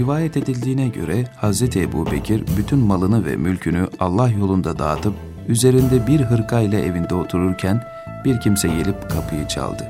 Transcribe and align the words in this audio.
Rivayet 0.00 0.36
edildiğine 0.36 0.88
göre 0.88 1.24
Hz. 1.42 1.76
Ebu 1.76 2.10
Bekir 2.10 2.44
bütün 2.56 2.78
malını 2.78 3.26
ve 3.26 3.36
mülkünü 3.36 3.88
Allah 3.98 4.28
yolunda 4.28 4.78
dağıtıp 4.78 5.14
üzerinde 5.48 6.06
bir 6.06 6.20
hırkayla 6.20 6.78
evinde 6.80 7.14
otururken 7.14 7.84
bir 8.24 8.40
kimse 8.40 8.68
gelip 8.68 9.10
kapıyı 9.10 9.48
çaldı. 9.48 9.84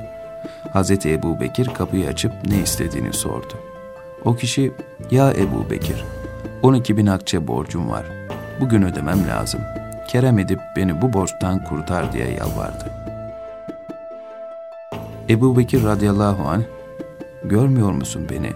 Hz. 0.74 1.06
Ebu 1.06 1.40
Bekir 1.40 1.66
kapıyı 1.66 2.08
açıp 2.08 2.32
ne 2.48 2.62
istediğini 2.62 3.12
sordu. 3.12 3.52
O 4.24 4.36
kişi, 4.36 4.72
ya 5.10 5.32
Ebu 5.32 5.70
Bekir, 5.70 6.04
12 6.62 6.96
bin 6.96 7.06
akçe 7.06 7.46
borcum 7.46 7.90
var. 7.90 8.06
Bugün 8.60 8.82
ödemem 8.82 9.28
lazım. 9.28 9.60
Kerem 10.08 10.38
edip 10.38 10.60
beni 10.76 11.02
bu 11.02 11.12
borçtan 11.12 11.64
kurtar 11.64 12.12
diye 12.12 12.30
yalvardı. 12.30 12.84
Ebu 15.28 15.58
Bekir 15.58 15.84
radıyallahu 15.84 16.48
anh, 16.48 16.62
görmüyor 17.44 17.92
musun 17.92 18.26
beni? 18.30 18.50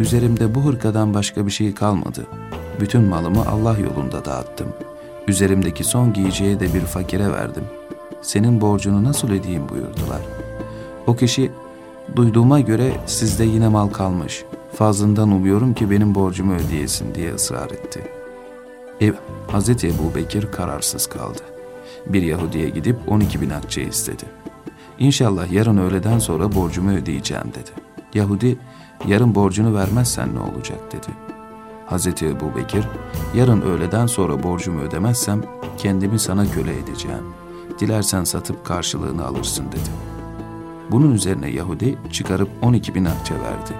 Üzerimde 0.00 0.54
bu 0.54 0.64
hırkadan 0.64 1.14
başka 1.14 1.46
bir 1.46 1.50
şey 1.50 1.74
kalmadı. 1.74 2.26
Bütün 2.80 3.02
malımı 3.02 3.46
Allah 3.48 3.78
yolunda 3.78 4.24
dağıttım. 4.24 4.68
Üzerimdeki 5.28 5.84
son 5.84 6.12
giyeceği 6.12 6.60
de 6.60 6.74
bir 6.74 6.80
fakire 6.80 7.32
verdim. 7.32 7.64
Senin 8.22 8.60
borcunu 8.60 9.04
nasıl 9.04 9.30
ödeyeyim 9.30 9.68
buyurdular. 9.68 10.20
O 11.06 11.16
kişi, 11.16 11.52
duyduğuma 12.16 12.60
göre 12.60 12.92
sizde 13.06 13.44
yine 13.44 13.68
mal 13.68 13.88
kalmış. 13.88 14.44
Fazlından 14.74 15.30
umuyorum 15.30 15.74
ki 15.74 15.90
benim 15.90 16.14
borcumu 16.14 16.54
ödeyesin 16.54 17.14
diye 17.14 17.34
ısrar 17.34 17.70
etti. 17.70 18.02
Ev, 19.00 19.12
Hz. 19.52 19.84
Ebu 19.84 20.14
Bekir 20.14 20.50
kararsız 20.52 21.06
kaldı. 21.06 21.42
Bir 22.06 22.22
Yahudi'ye 22.22 22.68
gidip 22.68 22.96
12 23.08 23.40
bin 23.40 23.50
akçe 23.50 23.82
istedi. 23.82 24.24
İnşallah 24.98 25.52
yarın 25.52 25.78
öğleden 25.78 26.18
sonra 26.18 26.54
borcumu 26.54 26.90
ödeyeceğim 26.90 27.44
dedi. 27.54 27.87
Yahudi, 28.14 28.58
yarın 29.06 29.34
borcunu 29.34 29.74
vermezsen 29.74 30.34
ne 30.34 30.40
olacak 30.40 30.92
dedi. 30.92 31.06
Hz. 31.90 32.06
Ebu 32.06 32.56
Bekir, 32.56 32.84
yarın 33.34 33.60
öğleden 33.60 34.06
sonra 34.06 34.42
borcumu 34.42 34.80
ödemezsem 34.80 35.42
kendimi 35.78 36.18
sana 36.18 36.50
köle 36.50 36.78
edeceğim. 36.78 37.24
Dilersen 37.78 38.24
satıp 38.24 38.64
karşılığını 38.64 39.26
alırsın 39.26 39.66
dedi. 39.68 39.90
Bunun 40.90 41.14
üzerine 41.14 41.50
Yahudi 41.50 41.98
çıkarıp 42.12 42.48
12 42.62 42.94
bin 42.94 43.04
akçe 43.04 43.34
verdi. 43.34 43.74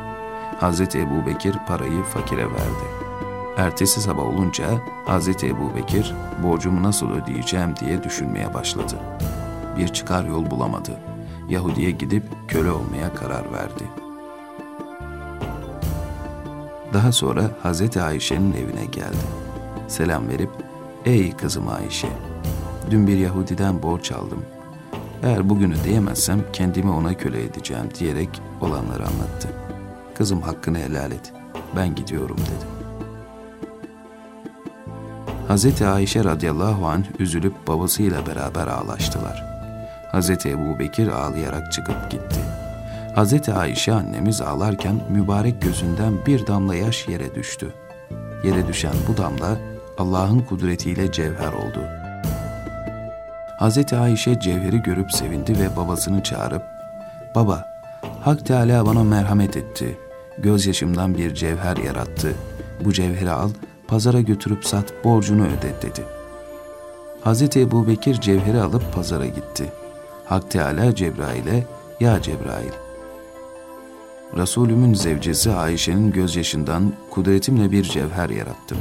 Hz. 0.61 0.81
Ebu 0.81 1.27
Bekir 1.27 1.55
parayı 1.69 2.03
fakire 2.03 2.47
verdi. 2.47 3.09
Ertesi 3.57 4.01
sabah 4.01 4.27
olunca 4.27 4.65
Hz. 5.07 5.29
Ebu 5.29 5.75
Bekir 5.77 6.15
borcumu 6.43 6.83
nasıl 6.83 7.11
ödeyeceğim 7.11 7.77
diye 7.77 8.03
düşünmeye 8.03 8.55
başladı. 8.55 8.95
Bir 9.79 9.89
çıkar 9.89 10.25
yol 10.25 10.51
bulamadı. 10.51 11.01
Yahudi'ye 11.49 11.91
gidip 11.91 12.25
köle 12.49 12.71
olmaya 12.71 13.15
karar 13.15 13.53
verdi.'' 13.53 14.08
Daha 16.99 17.13
sonra 17.13 17.51
Hazreti 17.63 18.03
Ayşe'nin 18.03 18.53
evine 18.53 18.85
geldi. 18.85 19.17
Selam 19.89 20.29
verip, 20.29 20.51
''Ey 21.05 21.33
kızım 21.33 21.69
Ayşe, 21.69 22.09
dün 22.91 23.07
bir 23.07 23.17
Yahudiden 23.17 23.83
borç 23.83 24.13
aldım. 24.13 24.43
Eğer 25.23 25.49
bugün 25.49 25.73
ödeyemezsem 25.73 26.41
kendimi 26.53 26.91
ona 26.91 27.15
köle 27.15 27.45
edeceğim.'' 27.45 27.95
diyerek 27.99 28.29
olanları 28.61 29.07
anlattı. 29.07 29.49
''Kızım 30.15 30.43
hakkını 30.43 30.79
helal 30.79 31.13
et, 31.13 31.33
ben 31.77 31.95
gidiyorum.'' 31.95 32.37
dedi. 32.37 32.67
Hazreti 35.49 35.87
Ayşe 35.87 36.25
radıyallahu 36.25 36.87
anh 36.87 37.05
üzülüp 37.19 37.69
babasıyla 37.69 38.27
beraber 38.27 38.67
ağlaştılar. 38.67 39.45
Hazreti 40.13 40.49
Ebu 40.49 40.79
Bekir 40.79 41.09
ağlayarak 41.09 41.73
çıkıp 41.73 42.11
gitti. 42.11 42.41
Hz. 43.19 43.49
Ayşe 43.49 43.93
annemiz 43.93 44.41
ağlarken 44.41 45.01
mübarek 45.11 45.63
gözünden 45.63 46.27
bir 46.27 46.47
damla 46.47 46.75
yaş 46.75 47.09
yere 47.09 47.35
düştü. 47.35 47.75
Yere 48.45 48.69
düşen 48.69 48.95
bu 49.09 49.17
damla 49.17 49.59
Allah'ın 49.99 50.41
kudretiyle 50.41 51.13
cevher 51.13 51.53
oldu. 51.53 51.81
Hz. 53.61 53.93
Ayşe 53.93 54.41
cevheri 54.41 54.83
görüp 54.83 55.13
sevindi 55.13 55.59
ve 55.61 55.77
babasını 55.77 56.23
çağırıp, 56.23 56.63
''Baba, 57.35 57.65
Hak 58.21 58.47
Teala 58.47 58.87
bana 58.87 59.05
merhamet 59.05 59.57
etti. 59.57 59.99
Gözyaşımdan 60.39 61.15
bir 61.15 61.35
cevher 61.35 61.77
yarattı. 61.77 62.35
Bu 62.85 62.93
cevheri 62.93 63.31
al, 63.31 63.51
pazara 63.89 64.21
götürüp 64.21 64.65
sat, 64.65 65.05
borcunu 65.05 65.47
öde.'' 65.47 65.83
dedi. 65.83 66.05
Hz. 67.25 67.57
Ebu 67.57 67.87
Bekir 67.87 68.21
cevheri 68.21 68.61
alıp 68.61 68.95
pazara 68.95 69.27
gitti. 69.27 69.73
Hak 70.25 70.51
Teala 70.51 70.95
Cebrail'e, 70.95 71.65
''Ya 72.01 72.23
Cebrail, 72.23 72.88
Resulümün 74.39 74.95
zevcesi 74.95 75.53
Ayşe'nin 75.53 76.13
gözyaşından 76.13 76.93
kudretimle 77.11 77.73
bir 77.73 77.83
cevher 77.83 78.31
yarattım. 78.31 78.79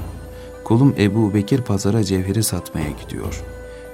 Kulum 0.64 0.96
Ebu 0.98 1.34
Bekir 1.34 1.62
pazara 1.62 2.04
cevheri 2.04 2.44
satmaya 2.44 2.90
gidiyor. 2.90 3.44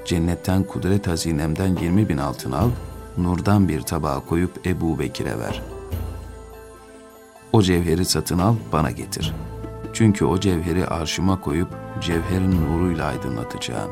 Cennetten 0.06 0.64
kudret 0.64 1.08
hazinemden 1.08 1.76
20 1.76 2.10
bin 2.10 2.18
altın 2.18 2.52
al, 2.52 2.70
nurdan 3.18 3.68
bir 3.68 3.82
tabağa 3.82 4.20
koyup 4.20 4.68
Ebu 4.68 5.00
Bekir'e 5.00 5.40
ver. 5.40 5.62
O 7.54 7.62
cevheri 7.62 8.06
satın 8.06 8.40
al, 8.40 8.56
bana 8.72 8.92
getir. 8.92 9.34
Çünkü 9.94 10.26
o 10.26 10.40
cevheri 10.40 10.88
arşıma 10.88 11.42
koyup 11.42 11.70
cevherin 12.02 12.62
nuruyla 12.62 13.06
aydınlatacağım. 13.06 13.92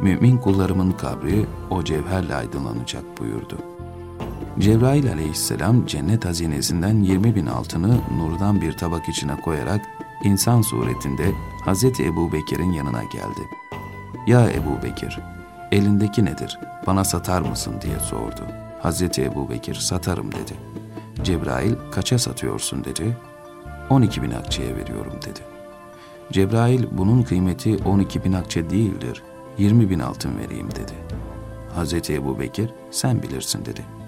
Mümin 0.00 0.38
kullarımın 0.38 0.92
kabri 0.92 1.46
o 1.70 1.84
cevherle 1.84 2.34
aydınlanacak 2.34 3.04
buyurdu.'' 3.18 3.69
Cebrail 4.58 5.12
aleyhisselam 5.12 5.86
cennet 5.86 6.24
hazinesinden 6.24 7.00
20 7.00 7.34
bin 7.34 7.46
altını 7.46 8.00
nurdan 8.18 8.60
bir 8.60 8.72
tabak 8.72 9.08
içine 9.08 9.40
koyarak 9.40 9.80
insan 10.24 10.62
suretinde 10.62 11.32
Hz. 11.66 11.84
Ebu 11.84 12.32
Bekir'in 12.32 12.72
yanına 12.72 13.04
geldi. 13.04 13.48
Ya 14.26 14.50
Ebu 14.50 14.82
Bekir, 14.82 15.18
elindeki 15.72 16.24
nedir, 16.24 16.58
bana 16.86 17.04
satar 17.04 17.42
mısın 17.42 17.74
diye 17.82 17.98
sordu. 17.98 18.46
Hz. 18.82 19.18
Ebu 19.18 19.50
Bekir 19.50 19.74
satarım 19.74 20.32
dedi. 20.32 20.54
Cebrail 21.24 21.74
kaça 21.90 22.18
satıyorsun 22.18 22.84
dedi. 22.84 23.16
12 23.90 24.22
bin 24.22 24.30
akçeye 24.30 24.76
veriyorum 24.76 25.14
dedi. 25.26 25.40
Cebrail 26.32 26.84
bunun 26.90 27.22
kıymeti 27.22 27.76
12 27.84 28.24
bin 28.24 28.32
akçe 28.32 28.70
değildir, 28.70 29.22
20 29.58 29.90
bin 29.90 29.98
altın 29.98 30.38
vereyim 30.38 30.70
dedi. 30.70 30.92
Hz. 31.76 32.10
Ebu 32.10 32.40
Bekir 32.40 32.70
sen 32.90 33.22
bilirsin 33.22 33.64
dedi.'' 33.64 33.99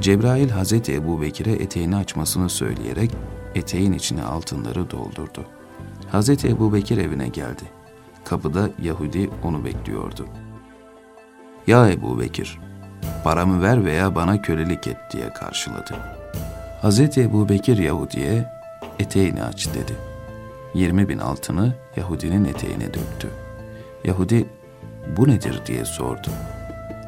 Cebrail 0.00 0.50
Hazreti 0.50 0.94
Ebu 0.94 1.22
Bekir'e 1.22 1.52
eteğini 1.52 1.96
açmasını 1.96 2.48
söyleyerek 2.48 3.10
eteğin 3.54 3.92
içine 3.92 4.22
altınları 4.22 4.90
doldurdu. 4.90 5.44
Hazreti 6.12 6.48
Ebu 6.48 6.72
Bekir 6.72 6.98
evine 6.98 7.28
geldi. 7.28 7.62
Kapıda 8.24 8.70
Yahudi 8.82 9.30
onu 9.44 9.64
bekliyordu. 9.64 10.26
Ya 11.66 11.90
Ebu 11.90 12.20
Bekir, 12.20 12.58
paramı 13.24 13.62
ver 13.62 13.84
veya 13.84 14.14
bana 14.14 14.42
kölelik 14.42 14.86
et 14.86 14.96
diye 15.12 15.32
karşıladı. 15.32 15.94
Hazreti 16.82 17.22
Ebu 17.22 17.48
Bekir 17.48 17.78
Yahudi'ye 17.78 18.52
eteğini 18.98 19.42
aç 19.42 19.68
dedi. 19.68 19.92
20 20.74 21.08
bin 21.08 21.18
altını 21.18 21.74
Yahudinin 21.96 22.44
eteğine 22.44 22.86
döktü. 22.86 23.28
Yahudi 24.04 24.46
bu 25.16 25.28
nedir 25.28 25.60
diye 25.66 25.84
sordu. 25.84 26.28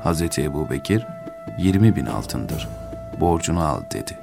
Hazreti 0.02 0.42
Ebu 0.42 0.70
Bekir 0.70 1.06
20 1.60 1.96
bin 1.96 2.06
altındır. 2.06 2.68
Borcunu 3.20 3.64
al 3.64 3.80
dedi. 3.92 4.18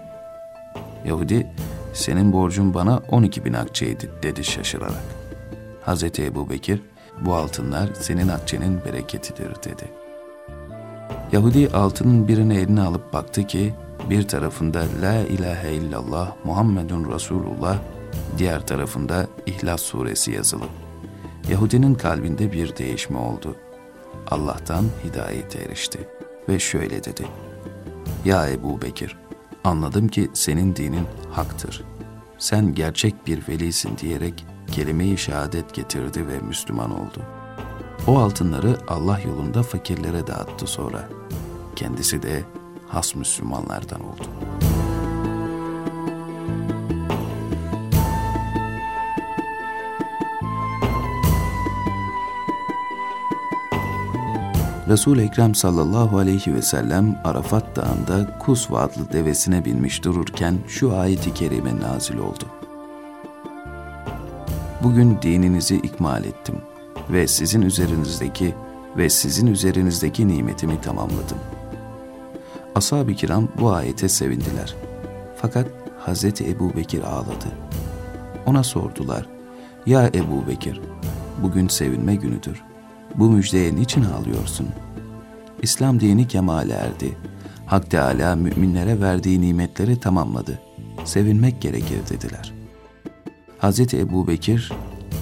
Yahudi, 1.06 1.48
senin 1.94 2.34
borcun 2.34 2.74
bana 2.74 3.02
12 3.12 3.46
bin 3.46 3.54
akçeydi 3.54 4.12
dedi 4.24 4.44
şaşırarak. 4.44 5.04
Hazreti 5.82 6.26
Ebu 6.26 6.50
Bekir, 6.50 6.82
bu 7.22 7.34
altınlar 7.34 7.90
senin 8.00 8.28
akçenin 8.28 8.86
bereketidir 8.86 9.56
dedi. 9.64 9.92
Yahudi 11.32 11.70
altının 11.70 12.28
birini 12.28 12.58
eline 12.58 12.82
alıp 12.82 13.14
baktı 13.14 13.48
ki, 13.48 13.74
bir 14.10 14.28
tarafında 14.28 14.84
La 15.02 15.14
ilahe 15.14 15.74
illallah 15.74 16.32
Muhammedun 16.44 17.14
Resulullah, 17.14 17.78
diğer 18.38 18.68
tarafında 18.68 19.28
İhlas 19.46 19.82
suresi 19.82 20.32
yazılı. 20.32 20.66
Yahudinin 21.50 21.96
kalbinde 21.96 22.52
bir 22.52 22.78
değişme 22.78 23.18
oldu. 23.18 23.56
Allah'tan 24.32 24.86
hidayete 25.06 25.60
erişti.'' 25.60 26.17
Ve 26.50 26.60
şöyle 26.60 27.04
dedi. 27.04 27.28
Ya 28.26 28.50
Ebu 28.50 28.82
Bekir, 28.82 29.18
anladım 29.64 30.08
ki 30.08 30.32
senin 30.34 30.76
dinin 30.76 31.08
haktır. 31.32 31.84
Sen 32.38 32.74
gerçek 32.74 33.28
bir 33.28 33.48
velisin 33.48 33.98
diyerek 33.98 34.46
kelime-i 34.72 35.18
şehadet 35.18 35.74
getirdi 35.74 36.28
ve 36.28 36.40
Müslüman 36.40 36.92
oldu. 36.92 37.22
O 38.08 38.18
altınları 38.20 38.78
Allah 38.88 39.20
yolunda 39.20 39.64
fakirlere 39.64 40.28
dağıttı 40.28 40.68
sonra. 40.68 41.10
Kendisi 41.76 42.24
de 42.24 42.44
has 42.88 43.16
Müslümanlardan 43.16 44.02
oldu.'' 44.02 44.47
Resul-i 54.88 55.22
Ekrem 55.22 55.56
sallallahu 55.56 56.18
aleyhi 56.18 56.54
ve 56.54 56.62
sellem 56.62 57.20
Arafat 57.24 57.76
Dağı'nda 57.76 58.40
Kusva 58.40 58.80
adlı 58.80 59.12
devesine 59.14 59.66
binmiş 59.66 60.04
dururken 60.04 60.58
şu 60.68 60.98
ayeti 60.98 61.34
kerime 61.34 61.80
nazil 61.80 62.18
oldu. 62.18 62.44
Bugün 64.84 65.18
dininizi 65.22 65.76
ikmal 65.76 66.24
ettim 66.24 66.56
ve 67.10 67.28
sizin 67.28 67.62
üzerinizdeki 67.62 68.56
ve 68.98 69.10
sizin 69.10 69.48
üzerinizdeki 69.48 70.28
nimetimi 70.28 70.82
tamamladım. 70.82 71.38
Ashab-ı 72.76 73.14
kiram 73.14 73.48
bu 73.60 73.72
ayete 73.72 74.10
sevindiler. 74.10 74.76
Fakat 75.42 75.68
Hazreti 76.00 76.50
Ebu 76.50 76.76
Bekir 76.76 77.04
ağladı. 77.04 77.48
Ona 78.46 78.64
sordular, 78.64 79.26
Ya 79.86 80.08
Ebu 80.08 80.48
Bekir, 80.48 80.82
bugün 81.44 81.68
sevinme 81.68 82.16
günüdür. 82.16 82.67
Bu 83.18 83.30
müjdeye 83.30 83.76
niçin 83.76 84.04
ağlıyorsun? 84.04 84.68
İslam 85.62 86.00
dini 86.00 86.28
kemale 86.28 86.74
erdi. 86.74 87.18
Hak 87.66 87.92
Teala 87.92 88.36
müminlere 88.36 89.02
verdiği 89.02 89.42
nimetleri 89.42 90.00
tamamladı. 90.00 90.60
Sevinmek 91.06 91.62
gerekir 91.62 92.00
dediler. 92.10 92.54
Hz. 93.62 93.94
Ebu 93.94 94.28
Bekir, 94.28 94.72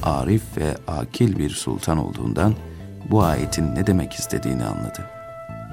arif 0.04 0.58
ve 0.58 0.76
akil 0.88 1.38
bir 1.38 1.50
sultan 1.50 1.98
olduğundan 1.98 2.56
bu 3.12 3.24
ayetin 3.24 3.76
ne 3.76 3.88
demek 3.88 4.14
istediğini 4.14 4.64
anladı. 4.64 5.10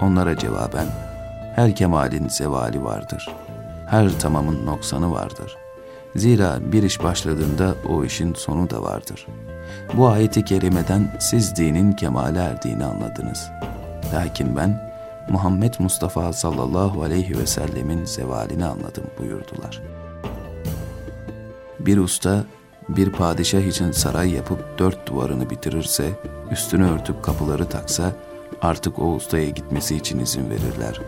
Onlara 0.01 0.39
cevaben, 0.39 0.87
her 1.57 1.77
kemalin 1.77 2.29
zevali 2.29 2.85
vardır. 2.85 3.29
Her 3.89 4.19
tamamın 4.19 4.67
noksanı 4.67 5.13
vardır. 5.13 5.57
Zira 6.17 6.73
bir 6.73 6.83
iş 6.83 7.03
başladığında 7.03 7.75
o 7.89 8.05
işin 8.05 8.35
sonu 8.35 8.71
da 8.71 8.83
vardır. 8.83 9.27
Bu 9.95 10.09
ayeti 10.09 10.45
kerimeden 10.45 11.17
siz 11.21 11.57
dinin 11.57 11.93
kemale 11.93 12.39
erdiğini 12.39 12.85
anladınız. 12.85 13.51
Lakin 14.15 14.57
ben 14.57 14.93
Muhammed 15.31 15.75
Mustafa 15.79 16.33
sallallahu 16.33 17.03
aleyhi 17.03 17.39
ve 17.39 17.47
sellemin 17.47 18.05
zevalini 18.05 18.65
anladım 18.65 19.05
buyurdular. 19.19 19.83
Bir 21.81 21.99
usta 21.99 22.45
bir 22.89 23.13
padişah 23.13 23.61
için 23.61 23.93
saray 23.93 24.31
yapıp 24.31 24.79
dört 24.79 25.09
duvarını 25.09 25.51
bitirirse, 25.51 26.11
üstünü 26.51 26.85
örtüp 26.85 27.23
kapıları 27.23 27.69
taksa, 27.69 28.13
artık 28.63 28.99
o 28.99 29.15
ustaya 29.15 29.49
gitmesi 29.49 29.97
için 29.97 30.19
izin 30.19 30.51
verirler. 30.51 31.01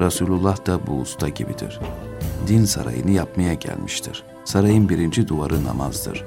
Resulullah 0.00 0.66
da 0.66 0.86
bu 0.86 0.92
usta 0.92 1.28
gibidir. 1.28 1.80
Din 2.46 2.64
sarayını 2.64 3.10
yapmaya 3.10 3.54
gelmiştir. 3.54 4.24
Sarayın 4.44 4.88
birinci 4.88 5.28
duvarı 5.28 5.64
namazdır. 5.64 6.24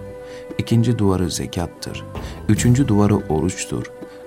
İkinci 0.57 0.97
duvarı 0.97 1.31
zekattır. 1.31 2.03
Üçüncü 2.49 2.87
duvarı 2.87 3.15
oruçtur. 3.15 3.85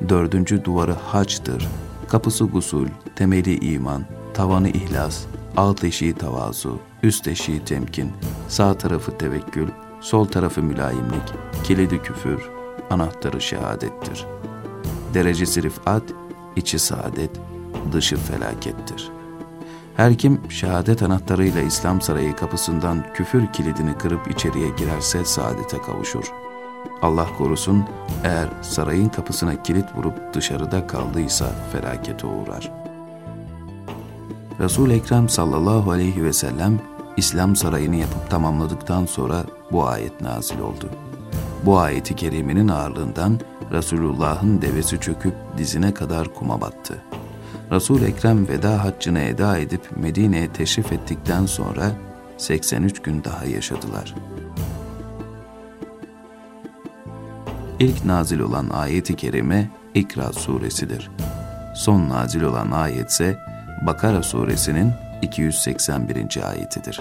Dördüncü 0.08 0.64
duvarı 0.64 0.92
hacdır. 0.92 1.68
Kapısı 2.08 2.44
gusul, 2.44 2.86
temeli 3.16 3.72
iman, 3.72 4.04
tavanı 4.34 4.68
ihlas, 4.68 5.24
alt 5.56 5.84
eşiği 5.84 6.14
tavazu, 6.14 6.78
üst 7.02 7.28
eşiği 7.28 7.64
temkin, 7.64 8.12
sağ 8.48 8.74
tarafı 8.74 9.18
tevekkül, 9.18 9.68
sol 10.00 10.24
tarafı 10.24 10.62
mülayimlik, 10.62 11.22
kilidi 11.64 12.02
küfür, 12.02 12.50
anahtarı 12.90 13.40
şehadettir. 13.40 14.26
Derecesi 15.14 15.62
rifat, 15.62 16.02
içi 16.56 16.78
saadet, 16.78 17.30
dışı 17.92 18.16
felakettir. 18.16 19.19
Her 20.00 20.18
kim 20.18 20.40
şehadet 20.50 21.02
anahtarıyla 21.02 21.62
İslam 21.62 22.00
sarayı 22.00 22.36
kapısından 22.36 23.04
küfür 23.14 23.52
kilidini 23.52 23.98
kırıp 23.98 24.30
içeriye 24.30 24.68
girerse 24.68 25.24
saadete 25.24 25.82
kavuşur. 25.82 26.32
Allah 27.02 27.26
korusun 27.38 27.84
eğer 28.24 28.48
sarayın 28.62 29.08
kapısına 29.08 29.62
kilit 29.62 29.96
vurup 29.96 30.34
dışarıda 30.34 30.86
kaldıysa 30.86 31.52
felakete 31.72 32.26
uğrar. 32.26 32.72
Resul-i 34.60 34.92
Ekrem 34.92 35.28
sallallahu 35.28 35.90
aleyhi 35.90 36.24
ve 36.24 36.32
sellem 36.32 36.80
İslam 37.16 37.56
sarayını 37.56 37.96
yapıp 37.96 38.30
tamamladıktan 38.30 39.06
sonra 39.06 39.44
bu 39.72 39.86
ayet 39.86 40.20
nazil 40.20 40.58
oldu. 40.58 40.90
Bu 41.66 41.78
ayeti 41.78 42.16
kerimenin 42.16 42.68
ağırlığından 42.68 43.40
Resulullah'ın 43.72 44.62
devesi 44.62 45.00
çöküp 45.00 45.34
dizine 45.58 45.94
kadar 45.94 46.34
kuma 46.34 46.60
battı. 46.60 47.02
Resul 47.72 48.02
Ekrem 48.02 48.48
veda 48.48 48.84
haccını 48.84 49.20
eda 49.20 49.58
edip 49.58 49.96
Medine'ye 49.96 50.52
teşrif 50.52 50.92
ettikten 50.92 51.46
sonra 51.46 51.92
83 52.38 53.02
gün 53.02 53.24
daha 53.24 53.44
yaşadılar. 53.44 54.14
İlk 57.80 58.04
nazil 58.04 58.40
olan 58.40 58.68
ayeti 58.68 59.16
kerime 59.16 59.70
İkra 59.94 60.32
suresidir. 60.32 61.10
Son 61.74 62.08
nazil 62.08 62.42
olan 62.42 62.70
ayet 62.70 63.10
ise 63.10 63.38
Bakara 63.86 64.22
suresinin 64.22 64.92
281. 65.22 66.48
ayetidir. 66.48 67.00